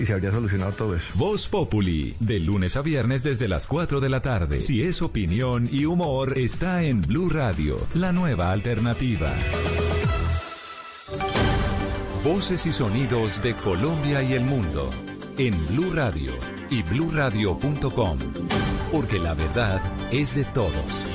[0.00, 1.12] y se habría solucionado todo eso.
[1.14, 4.60] Voz Populi, de lunes a viernes desde las 4 de la tarde.
[4.60, 9.32] Si es opinión y humor, está en Blue Radio, la nueva alternativa.
[12.24, 14.90] Voces y sonidos de Colombia y el mundo
[15.38, 16.32] en Blue Radio
[16.68, 18.18] y bluradio.com,
[18.90, 19.80] porque la verdad
[20.10, 21.06] es de todos.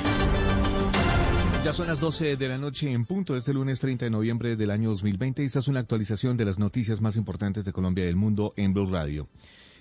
[1.64, 4.70] Ya son las 12 de la noche en punto, este lunes 30 de noviembre del
[4.70, 8.08] año 2020 y esta es una actualización de las noticias más importantes de Colombia y
[8.08, 9.28] del mundo en Blue Radio.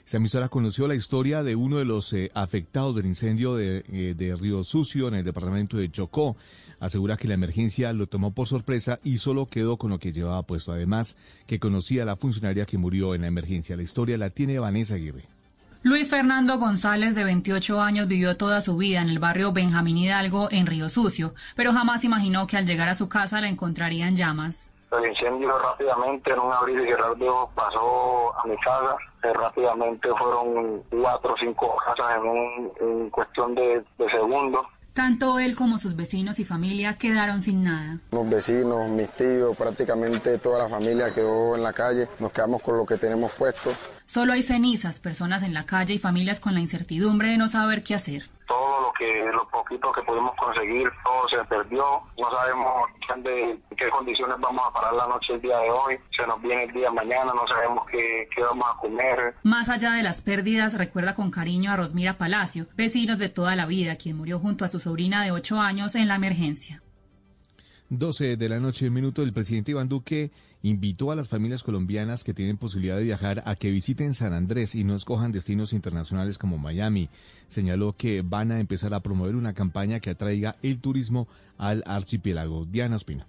[0.05, 4.15] Esta emisora conoció la historia de uno de los eh, afectados del incendio de, eh,
[4.17, 6.37] de, Río Sucio en el departamento de Chocó.
[6.79, 10.43] Asegura que la emergencia lo tomó por sorpresa y solo quedó con lo que llevaba
[10.43, 10.71] puesto.
[10.71, 13.75] Además, que conocía a la funcionaria que murió en la emergencia.
[13.75, 15.32] La historia la tiene Vanessa Aguirre.
[15.85, 20.47] Luis Fernando González, de 28 años, vivió toda su vida en el barrio Benjamín Hidalgo,
[20.49, 24.15] en Río Sucio, pero jamás imaginó que al llegar a su casa la encontraría en
[24.15, 24.71] llamas.
[24.93, 28.95] El incendio rápidamente, en un abrir y cerrar de ojos, pasó a mi casa.
[29.23, 34.65] Eh, rápidamente fueron cuatro o cinco casas en, un, en cuestión de, de segundos.
[34.93, 37.97] Tanto él como sus vecinos y familia quedaron sin nada.
[38.11, 42.07] Los vecinos, mis tíos, prácticamente toda la familia quedó en la calle.
[42.19, 43.71] Nos quedamos con lo que tenemos puesto.
[44.13, 47.81] Solo hay cenizas, personas en la calle y familias con la incertidumbre de no saber
[47.81, 48.21] qué hacer.
[48.47, 51.83] Todo lo que, lo poquito que pudimos conseguir, todo se perdió.
[52.19, 52.73] No sabemos
[53.23, 55.97] de qué condiciones vamos a parar la noche el día de hoy.
[56.15, 59.33] Se nos viene el día de mañana, no sabemos qué, qué vamos a comer.
[59.41, 63.65] Más allá de las pérdidas, recuerda con cariño a Rosmira Palacio, vecinos de toda la
[63.65, 66.83] vida, quien murió junto a su sobrina de 8 años en la emergencia.
[67.89, 70.31] 12 de la noche, minuto, el presidente Iván Duque
[70.63, 74.73] invitó a las familias colombianas que tienen posibilidad de viajar a que visiten San Andrés
[74.75, 77.09] y no escojan destinos internacionales como Miami.
[77.47, 82.65] Señaló que van a empezar a promover una campaña que atraiga el turismo al archipiélago.
[82.65, 83.27] Diana Espina.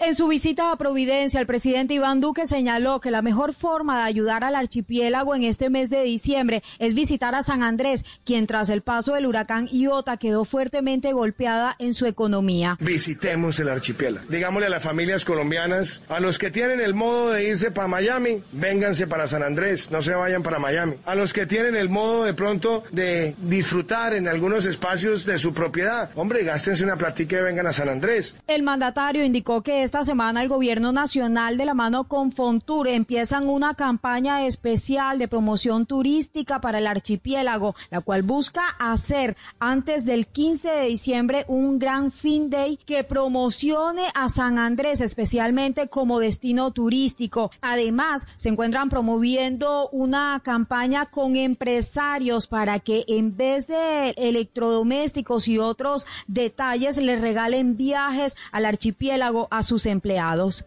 [0.00, 4.04] En su visita a Providencia, el presidente Iván Duque señaló que la mejor forma de
[4.04, 8.70] ayudar al archipiélago en este mes de diciembre es visitar a San Andrés, quien tras
[8.70, 12.76] el paso del huracán Iota quedó fuertemente golpeada en su economía.
[12.78, 14.24] Visitemos el archipiélago.
[14.28, 18.44] Digámosle a las familias colombianas, a los que tienen el modo de irse para Miami,
[18.52, 20.94] vénganse para San Andrés, no se vayan para Miami.
[21.06, 25.52] A los que tienen el modo de pronto de disfrutar en algunos espacios de su
[25.52, 28.36] propiedad, hombre, gástense una platica y vengan a San Andrés.
[28.46, 33.48] El mandatario indicó que esta semana el gobierno nacional de la mano con Fontur empiezan
[33.48, 40.26] una campaña especial de promoción turística para el archipiélago, la cual busca hacer antes del
[40.26, 46.70] 15 de diciembre un gran fin day que promocione a San Andrés especialmente como destino
[46.70, 47.50] turístico.
[47.62, 55.58] Además, se encuentran promoviendo una campaña con empresarios para que en vez de electrodomésticos y
[55.58, 60.66] otros detalles le regalen viajes al archipiélago a sus empleados.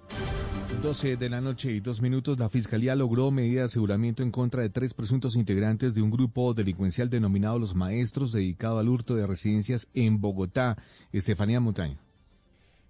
[0.82, 4.64] 12 de la noche y dos minutos, la Fiscalía logró medida de aseguramiento en contra
[4.64, 9.28] de tres presuntos integrantes de un grupo delincuencial denominado Los Maestros, dedicado al hurto de
[9.28, 10.78] residencias en Bogotá.
[11.12, 12.00] Estefanía Montaño.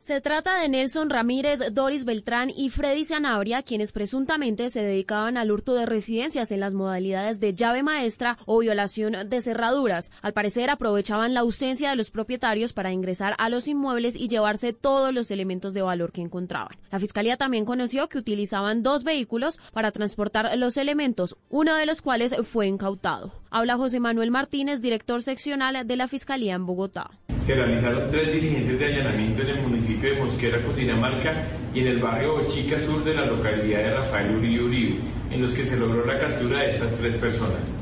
[0.01, 5.51] Se trata de Nelson Ramírez, Doris Beltrán y Freddy Sanabria, quienes presuntamente se dedicaban al
[5.51, 10.11] hurto de residencias en las modalidades de llave maestra o violación de cerraduras.
[10.23, 14.73] Al parecer aprovechaban la ausencia de los propietarios para ingresar a los inmuebles y llevarse
[14.73, 16.75] todos los elementos de valor que encontraban.
[16.89, 22.01] La Fiscalía también conoció que utilizaban dos vehículos para transportar los elementos, uno de los
[22.01, 23.40] cuales fue incautado.
[23.53, 27.11] Habla José Manuel Martínez, director seccional de la Fiscalía en Bogotá.
[27.37, 31.99] Se realizaron tres diligencias de allanamiento en el municipio de Mosquera, Cundinamarca y en el
[31.99, 34.99] barrio Bochica Sur de la localidad de Rafael Uribe Uribe,
[35.31, 37.75] en los que se logró la captura de estas tres personas,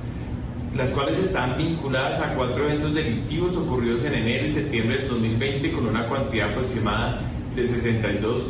[0.75, 5.71] las cuales están vinculadas a cuatro eventos delictivos ocurridos en enero y septiembre del 2020
[5.71, 7.21] con una cuantía aproximada
[7.55, 8.45] de 62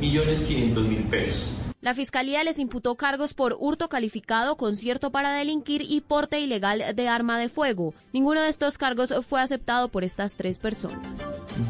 [0.00, 1.63] millones 500 mil pesos.
[1.84, 7.08] La Fiscalía les imputó cargos por hurto calificado, concierto para delinquir y porte ilegal de
[7.08, 7.92] arma de fuego.
[8.10, 11.06] Ninguno de estos cargos fue aceptado por estas tres personas.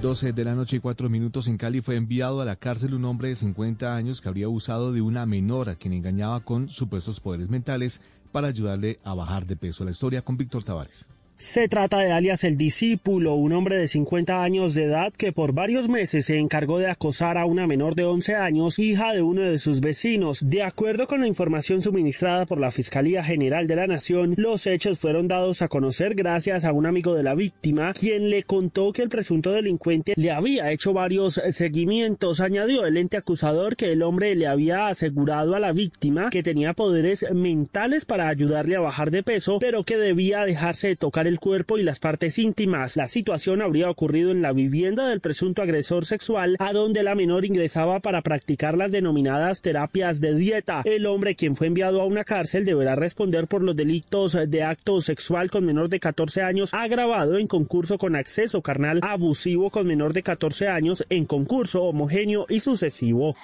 [0.00, 3.06] 12 de la noche y cuatro minutos en Cali fue enviado a la cárcel un
[3.06, 7.18] hombre de 50 años que habría abusado de una menor a quien engañaba con supuestos
[7.18, 8.00] poderes mentales
[8.30, 9.84] para ayudarle a bajar de peso.
[9.84, 11.08] La historia con Víctor Tavares.
[11.36, 15.52] Se trata de alias el discípulo, un hombre de 50 años de edad que por
[15.52, 19.42] varios meses se encargó de acosar a una menor de 11 años, hija de uno
[19.42, 20.48] de sus vecinos.
[20.48, 25.00] De acuerdo con la información suministrada por la Fiscalía General de la Nación, los hechos
[25.00, 29.02] fueron dados a conocer gracias a un amigo de la víctima, quien le contó que
[29.02, 32.38] el presunto delincuente le había hecho varios seguimientos.
[32.38, 36.74] Añadió el ente acusador que el hombre le había asegurado a la víctima que tenía
[36.74, 41.40] poderes mentales para ayudarle a bajar de peso, pero que debía dejarse de tocar el
[41.40, 42.96] cuerpo y las partes íntimas.
[42.96, 47.44] La situación habría ocurrido en la vivienda del presunto agresor sexual, a donde la menor
[47.44, 50.82] ingresaba para practicar las denominadas terapias de dieta.
[50.84, 55.00] El hombre, quien fue enviado a una cárcel, deberá responder por los delitos de acto
[55.00, 60.12] sexual con menor de 14 años agravado en concurso con acceso carnal abusivo con menor
[60.12, 63.36] de 14 años en concurso homogéneo y sucesivo.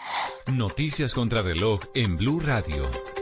[0.53, 3.20] Noticias contra reloj en Blue Radio.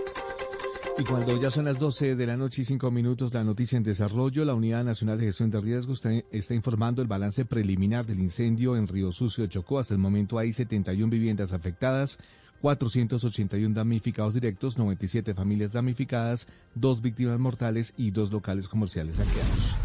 [0.98, 3.84] Y cuando ya son las 12 de la noche y 5 minutos, la noticia en
[3.84, 6.02] desarrollo, la Unidad Nacional de Gestión de Riesgos
[6.32, 9.78] está, informando el balance preliminar del incendio en Río Sucio, Chocó.
[9.78, 12.18] Hasta el momento hay 71 viviendas afectadas,
[12.62, 19.76] 481 damnificados directos, 97 familias damnificadas, dos víctimas mortales y dos locales comerciales saqueados.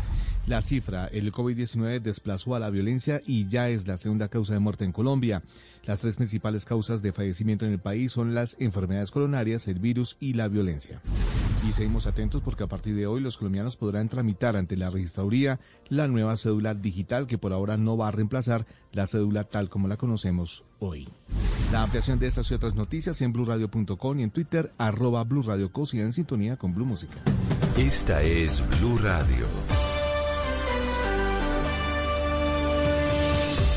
[0.47, 4.59] La cifra, el COVID-19 desplazó a la violencia y ya es la segunda causa de
[4.59, 5.41] muerte en Colombia.
[5.85, 10.15] Las tres principales causas de fallecimiento en el país son las enfermedades coronarias, el virus
[10.21, 11.01] y la violencia.
[11.67, 15.59] Y seguimos atentos porque a partir de hoy los colombianos podrán tramitar ante la registraduría
[15.89, 19.89] la nueva cédula digital que por ahora no va a reemplazar la cédula tal como
[19.89, 21.09] la conocemos hoy.
[21.71, 26.13] La ampliación de estas y otras noticias en blurradio.com y en Twitter arroba blurradioco en
[26.13, 27.17] sintonía con Blue Música.
[27.77, 29.47] Esta es Blue Radio.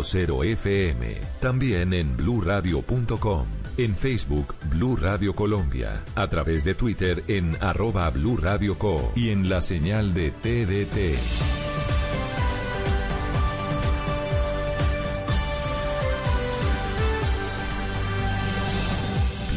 [0.00, 1.16] 96.0 FM.
[1.40, 3.46] También en bluradio.com.
[3.76, 6.02] En Facebook, Blue Radio Colombia.
[6.14, 8.38] A través de Twitter en arroba Blue
[8.78, 9.12] Co.
[9.14, 11.69] Y en la señal de TDT.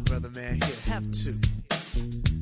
[0.00, 0.60] Brother man.
[0.60, 1.38] Here, have two.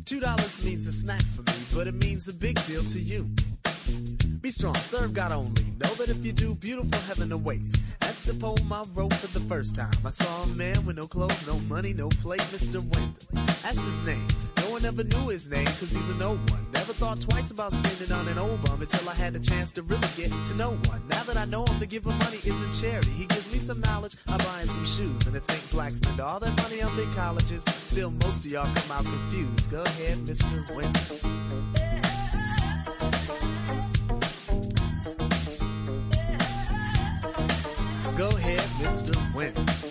[0.05, 3.29] Two dollars means a snack for me, but it means a big deal to you.
[4.41, 5.65] Be strong, serve God only.
[5.81, 7.75] Know that if you do, beautiful heaven awaits.
[8.03, 9.95] As the pole my rope for the first time.
[10.05, 12.81] I saw a man with no clothes, no money, no plate, Mr.
[12.81, 13.45] Wendell.
[13.63, 14.27] That's his name.
[14.59, 16.67] No one ever knew his name, cause he's a no one.
[16.75, 19.83] Never thought twice about spending on an old bum until I had the chance to
[19.83, 21.03] really get to know one.
[21.09, 23.09] Now that I know him, to give him money isn't charity.
[23.09, 25.25] He gives me some knowledge, I buy him some shoes.
[25.27, 28.69] And to think blacks spend all their money on big colleges, still most of y'all
[28.75, 29.71] come out confused.
[29.71, 30.75] Go ahead, Mr.
[30.75, 31.17] Wendell.
[38.19, 39.35] Go ahead, Mr.
[39.35, 39.86] Wendell.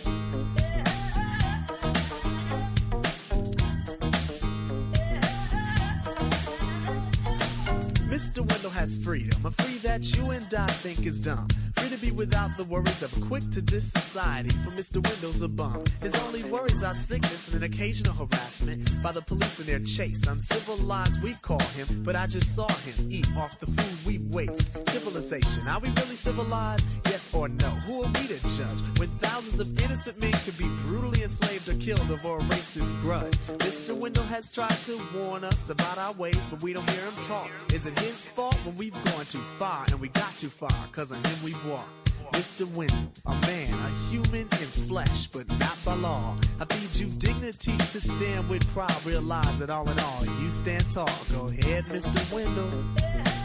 [8.36, 8.52] Mr.
[8.52, 11.48] Wendell has freedom, a free that you and I think is dumb.
[11.78, 15.02] Free to be without the worries of a quick to this society, for Mr.
[15.02, 15.82] Wendell's a bum.
[16.02, 20.22] His only worries are sickness and an occasional harassment by the police in their chase.
[20.24, 24.68] Uncivilized, we call him, but I just saw him eat off the food we waste.
[24.90, 26.86] Civilization, are we really civilized?
[27.06, 27.70] Yes or no?
[27.88, 31.76] Who are we to judge when thousands of innocent men could be brutally enslaved or
[31.76, 33.34] killed over a racist grudge?
[33.60, 33.96] Mr.
[33.96, 37.50] Wendell has tried to warn us about our ways, but we don't hear him talk.
[37.74, 40.72] Is it his fault when we've gone too far and we got too far?
[40.92, 41.90] Cause of him we've walked.
[42.32, 42.66] Mr.
[42.76, 44.48] Wendell, a man, a human in
[44.88, 46.36] flesh, but not by law.
[46.60, 49.06] I feed you dignity to stand with pride.
[49.06, 51.10] Realize that all in all, you stand tall.
[51.32, 52.34] Go ahead, Mr.
[52.34, 53.45] Wendell.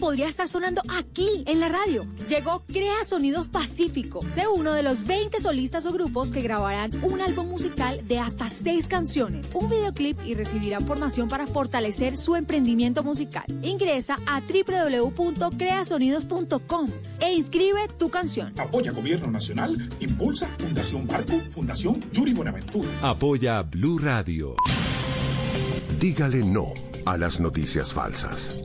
[0.00, 2.04] Podría estar sonando aquí, en la radio.
[2.28, 4.18] Llegó Crea Sonidos Pacífico.
[4.34, 8.48] Sé uno de los 20 solistas o grupos que grabarán un álbum musical de hasta
[8.48, 13.44] 6 canciones, un videoclip y recibirán formación para fortalecer su emprendimiento musical.
[13.62, 16.90] Ingresa a www.creasonidos.com
[17.20, 18.58] e inscribe tu canción.
[18.58, 22.88] Apoya Gobierno Nacional, Impulsa, Fundación Barco, Fundación Yuri Buenaventura.
[23.02, 24.56] Apoya Blue Radio.
[25.98, 26.72] Dígale no
[27.04, 28.64] a las noticias falsas.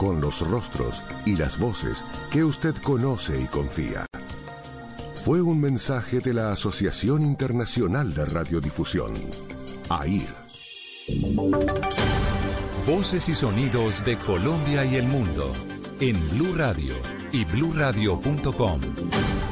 [0.00, 4.06] con los rostros y las voces que usted conoce y confía.
[5.26, 9.12] Fue un mensaje de la Asociación Internacional de Radiodifusión,
[9.90, 10.34] AIR.
[12.86, 15.52] Voces y sonidos de Colombia y el mundo
[16.00, 16.94] en Blue Radio
[17.30, 18.80] y bluradio.com,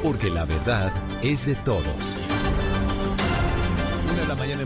[0.01, 0.91] porque la verdad
[1.21, 2.17] es de todos.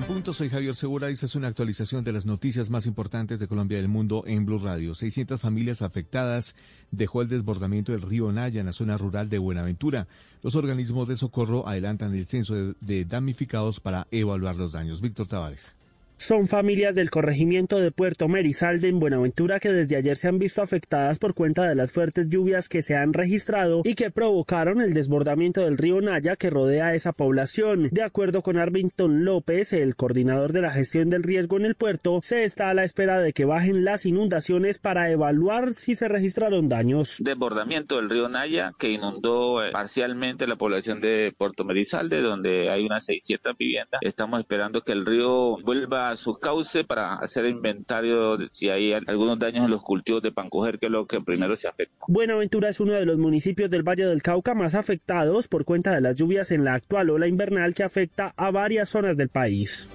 [0.10, 3.47] En soy Javier Segura y esta es una actualización de las noticias más importantes de
[3.47, 4.95] Colombia y del mundo en Blue Radio.
[4.95, 6.56] 600 familias afectadas
[6.91, 10.08] dejó el desbordamiento del río Naya en la zona rural de Buenaventura.
[10.41, 15.01] Los organismos de socorro adelantan el censo de, de damnificados para evaluar los daños.
[15.01, 15.76] Víctor Tavares.
[16.18, 20.61] Son familias del corregimiento de Puerto Merizalde en Buenaventura que desde ayer se han visto
[20.61, 24.93] afectadas por cuenta de las fuertes lluvias que se han registrado y que provocaron el
[24.93, 27.89] desbordamiento del río Naya que rodea esa población.
[27.91, 32.20] De acuerdo con Arvington López, el coordinador de la gestión del riesgo en el puerto,
[32.24, 36.70] se está a la espera de que bajen las inundaciones para evaluar si se registraron
[36.70, 37.18] daños.
[37.20, 42.86] Desbordamiento del río Naya que inundó eh, parcialmente la población de Puerto Merizalde donde hay
[42.86, 43.99] unas 600 viviendas.
[44.01, 49.39] Estamos esperando que el río vuelva su cauce para hacer inventario de si hay algunos
[49.39, 52.06] daños en los cultivos de pancoger, que es lo que primero se afecta.
[52.08, 56.01] Buenaventura es uno de los municipios del Valle del Cauca más afectados por cuenta de
[56.01, 59.88] las lluvias en la actual ola invernal que afecta a varias zonas del país.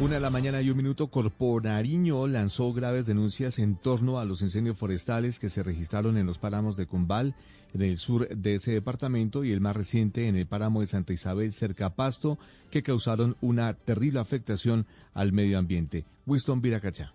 [0.00, 4.42] Una de la mañana y un minuto, Corporariño lanzó graves denuncias en torno a los
[4.42, 7.36] incendios forestales que se registraron en los páramos de Cumbal,
[7.72, 11.12] en el sur de ese departamento, y el más reciente en el páramo de Santa
[11.12, 12.38] Isabel, cerca Pasto,
[12.70, 16.04] que causaron una terrible afectación al medio ambiente.
[16.26, 17.14] Winston Viracachá.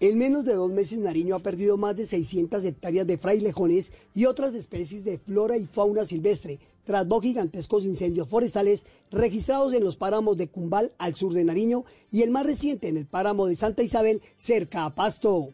[0.00, 4.24] En menos de dos meses, Nariño ha perdido más de 600 hectáreas de frailejones y
[4.24, 9.96] otras especies de flora y fauna silvestre, tras dos gigantescos incendios forestales registrados en los
[9.96, 13.54] páramos de Cumbal, al sur de Nariño, y el más reciente en el páramo de
[13.54, 15.50] Santa Isabel, cerca a Pasto.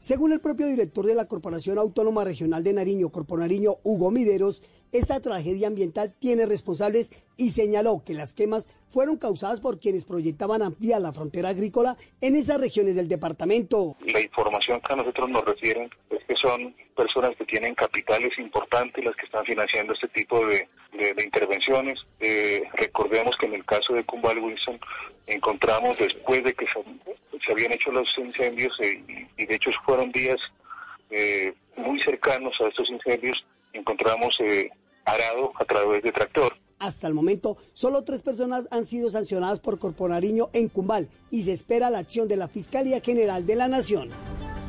[0.00, 4.62] Según el propio director de la Corporación Autónoma Regional de Nariño, Corpo Nariño, Hugo Mideros,
[4.92, 10.62] esta tragedia ambiental tiene responsables y señaló que las quemas fueron causadas por quienes proyectaban
[10.62, 13.96] ampliar la frontera agrícola en esas regiones del departamento.
[14.06, 19.04] La información que a nosotros nos refieren es que son personas que tienen capitales importantes
[19.04, 20.68] las que están financiando este tipo de
[21.24, 21.98] intervenciones.
[22.20, 24.78] Eh, recordemos que en el caso de Cumbal Wilson
[25.28, 26.82] encontramos después de que se,
[27.44, 30.38] se habían hecho los incendios eh, y, y de hecho fueron días
[31.10, 33.36] eh, muy cercanos a estos incendios,
[33.72, 34.70] encontramos eh,
[35.04, 36.54] arado a través de tractor.
[36.78, 41.52] Hasta el momento, solo tres personas han sido sancionadas por Corponariño en Cumbal y se
[41.52, 44.10] espera la acción de la Fiscalía General de la Nación.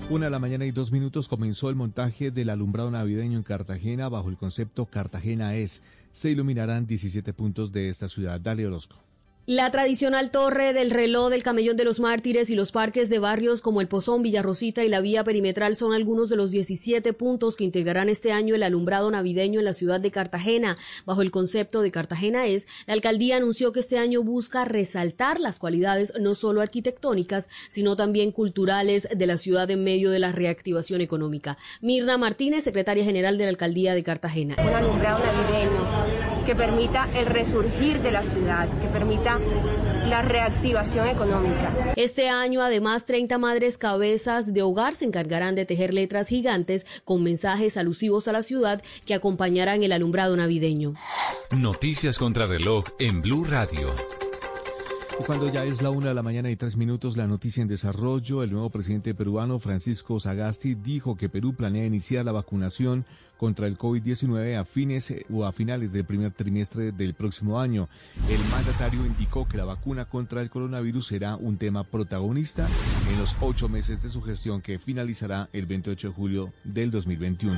[0.09, 4.09] Una de la mañana y dos minutos comenzó el montaje del alumbrado navideño en Cartagena
[4.09, 5.83] bajo el concepto Cartagena es.
[6.13, 8.41] Se iluminarán 17 puntos de esta ciudad.
[8.41, 8.95] Dale Orozco.
[9.45, 13.61] La tradicional torre del reloj del Camellón de los Mártires y los parques de barrios
[13.61, 17.63] como el Pozón, Villarrosita y la vía perimetral son algunos de los 17 puntos que
[17.63, 20.77] integrarán este año el alumbrado navideño en la ciudad de Cartagena.
[21.05, 25.57] Bajo el concepto de Cartagena es, la alcaldía anunció que este año busca resaltar las
[25.57, 31.01] cualidades no solo arquitectónicas, sino también culturales de la ciudad en medio de la reactivación
[31.01, 31.57] económica.
[31.81, 34.55] Mirna Martínez, secretaria general de la alcaldía de Cartagena.
[34.59, 36.18] un alumbrado navideño
[36.49, 39.37] que permita el resurgir de la ciudad, que permita
[40.07, 41.93] la reactivación económica.
[41.95, 47.21] Este año, además, 30 madres cabezas de hogar se encargarán de tejer letras gigantes con
[47.21, 50.93] mensajes alusivos a la ciudad que acompañarán el alumbrado navideño.
[51.51, 53.93] Noticias contra reloj en Blue Radio.
[55.19, 57.67] Y cuando ya es la una de la mañana y tres minutos, la noticia en
[57.67, 63.05] desarrollo, el nuevo presidente peruano Francisco Sagasti dijo que Perú planea iniciar la vacunación
[63.39, 67.87] contra el COVID-19 a fines o a finales del primer trimestre del próximo año.
[68.29, 72.67] El mandatario indicó que la vacuna contra el coronavirus será un tema protagonista
[73.09, 77.57] en los ocho meses de su gestión que finalizará el 28 de julio del 2021.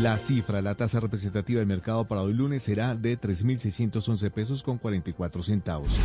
[0.00, 4.78] La cifra, la tasa representativa del mercado para hoy lunes será de 3.611 pesos con
[4.78, 5.98] 44 centavos.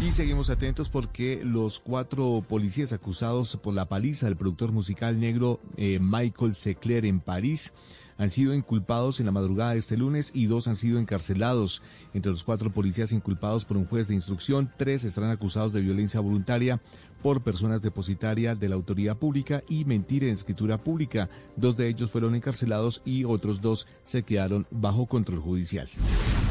[0.00, 5.58] Y seguimos atentos porque los cuatro policías acusados por la paliza del productor musical negro
[5.76, 7.72] eh, Michael Secler en París
[8.18, 11.82] han sido inculpados en la madrugada de este lunes y dos han sido encarcelados.
[12.14, 16.20] Entre los cuatro policías inculpados por un juez de instrucción, tres estarán acusados de violencia
[16.20, 16.80] voluntaria
[17.22, 21.28] por personas depositarias de la autoridad pública y mentira en escritura pública.
[21.56, 25.88] Dos de ellos fueron encarcelados y otros dos se quedaron bajo control judicial.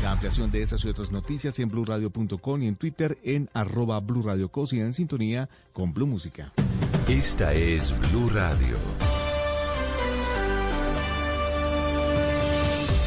[0.04, 4.66] La ampliación de esas y otras noticias en blurradio.com y en Twitter en arroba blurradioco
[4.72, 6.52] y en sintonía con Blue Música.
[7.08, 8.76] Esta es Blue Radio.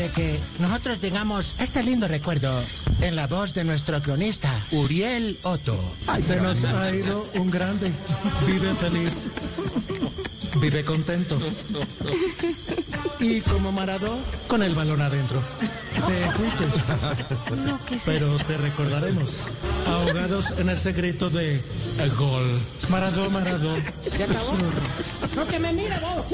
[0.00, 2.50] de que nosotros tengamos este lindo recuerdo
[3.02, 5.76] en la voz de nuestro cronista, Uriel Otto.
[6.18, 7.92] Se nos ha ido un grande.
[8.46, 9.26] Vive feliz.
[10.58, 11.38] Vive contento.
[13.18, 15.42] Y como Maradó, con el balón adentro.
[16.06, 16.64] Te fuiste.
[18.06, 19.42] Pero te recordaremos.
[19.86, 21.62] Ahogados en el secreto de
[21.98, 22.58] el gol.
[22.88, 23.74] Maradó, Maradó.
[24.16, 24.56] ¿Se acabó?
[25.36, 26.24] No que me mira vos.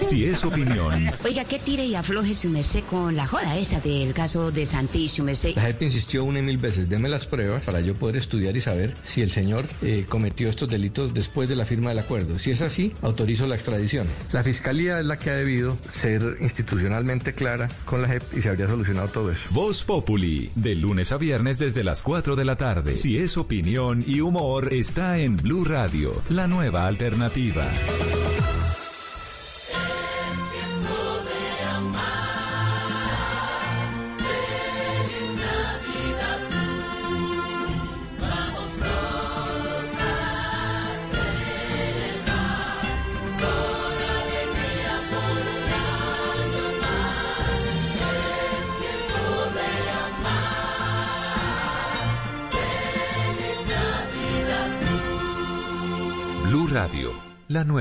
[0.00, 4.12] Si es opinión, Oiga, que tire y afloje su merced con la joda esa del
[4.12, 5.54] caso de Santi, su merced.
[5.56, 8.60] La JEP insistió una y mil veces, deme las pruebas para yo poder estudiar y
[8.60, 12.38] saber si el señor eh, cometió estos delitos después de la firma del acuerdo.
[12.38, 14.06] Si es así, autorizo la extradición.
[14.32, 18.50] La fiscalía es la que ha debido ser institucionalmente clara con la JEP y se
[18.50, 19.48] habría solucionado todo eso.
[19.50, 22.96] Voz Populi, de lunes a viernes desde las 4 de la tarde.
[22.96, 27.66] Si es opinión y humor, está en Blue Radio, la nueva alternativa.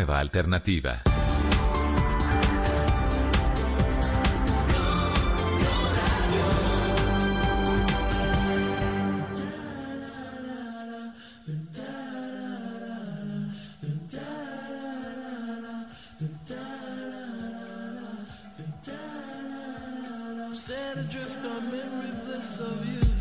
[0.04, 1.02] Nueva alternativa.
[20.56, 23.13] Set adrift on memory bliss of you.